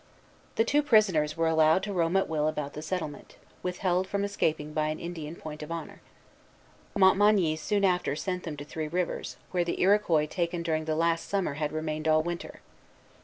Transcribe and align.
The 0.55 0.63
two 0.65 0.81
prisoners 0.81 1.37
were 1.37 1.45
allowed 1.47 1.83
to 1.83 1.93
roam 1.93 2.17
at 2.17 2.27
will 2.27 2.47
about 2.47 2.73
the 2.73 2.81
settlement, 2.81 3.35
withheld 3.61 4.07
from 4.07 4.23
escaping 4.23 4.73
by 4.73 4.87
an 4.87 4.99
Indian 4.99 5.35
point 5.35 5.61
of 5.61 5.71
honor. 5.71 6.01
Montmagny 6.97 7.55
soon 7.55 7.85
after 7.85 8.15
sent 8.15 8.41
them 8.41 8.57
to 8.57 8.65
Three 8.65 8.87
Rivers, 8.87 9.37
where 9.51 9.63
the 9.63 9.79
Iroquois 9.79 10.25
taken 10.25 10.63
during 10.63 10.85
the 10.85 10.95
last 10.95 11.29
summer 11.29 11.53
had 11.53 11.71
remained 11.71 12.07
all 12.07 12.23
winter. 12.23 12.61